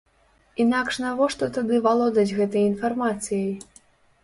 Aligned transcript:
Інакш 0.63 0.97
навошта 1.03 1.51
тады 1.59 1.83
валодаць 1.87 2.33
гэтай 2.41 2.67
інфармацыяй? 2.73 3.49